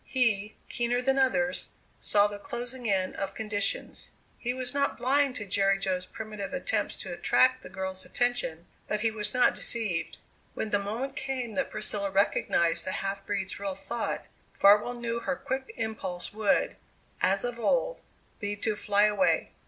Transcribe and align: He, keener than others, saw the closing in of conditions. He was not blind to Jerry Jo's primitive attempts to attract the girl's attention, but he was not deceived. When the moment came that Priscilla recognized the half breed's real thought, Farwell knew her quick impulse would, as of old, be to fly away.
He, 0.07 0.55
keener 0.67 0.99
than 0.99 1.19
others, 1.19 1.67
saw 1.99 2.25
the 2.25 2.39
closing 2.39 2.87
in 2.87 3.13
of 3.13 3.35
conditions. 3.35 4.09
He 4.39 4.51
was 4.51 4.73
not 4.73 4.97
blind 4.97 5.35
to 5.35 5.45
Jerry 5.45 5.77
Jo's 5.77 6.07
primitive 6.07 6.53
attempts 6.55 6.97
to 7.01 7.13
attract 7.13 7.61
the 7.61 7.69
girl's 7.69 8.03
attention, 8.03 8.65
but 8.87 9.01
he 9.01 9.11
was 9.11 9.31
not 9.35 9.53
deceived. 9.53 10.17
When 10.55 10.71
the 10.71 10.79
moment 10.79 11.15
came 11.15 11.53
that 11.53 11.69
Priscilla 11.69 12.09
recognized 12.09 12.83
the 12.83 12.93
half 13.03 13.23
breed's 13.27 13.59
real 13.59 13.75
thought, 13.75 14.25
Farwell 14.55 14.95
knew 14.95 15.19
her 15.19 15.35
quick 15.35 15.71
impulse 15.77 16.33
would, 16.33 16.77
as 17.21 17.43
of 17.43 17.59
old, 17.59 17.99
be 18.39 18.55
to 18.55 18.75
fly 18.75 19.03
away. 19.03 19.51